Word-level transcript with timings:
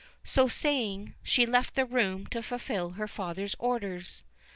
So 0.23 0.47
saying, 0.47 1.13
she 1.21 1.45
left 1.45 1.75
the 1.75 1.85
room, 1.85 2.25
to 2.31 2.41
fulfil 2.41 2.93
her 2.97 3.07
father's 3.07 3.53
orders. 3.59 4.23